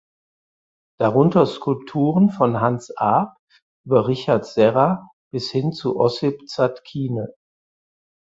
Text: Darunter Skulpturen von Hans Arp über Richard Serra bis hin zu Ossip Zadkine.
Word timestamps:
Darunter 0.97 1.45
Skulpturen 1.45 2.31
von 2.31 2.59
Hans 2.59 2.89
Arp 2.97 3.35
über 3.85 4.07
Richard 4.07 4.47
Serra 4.47 5.11
bis 5.31 5.51
hin 5.51 5.73
zu 5.73 5.99
Ossip 5.99 6.47
Zadkine. 6.49 7.35